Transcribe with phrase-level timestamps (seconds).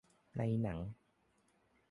[0.37, 0.79] ในหนัง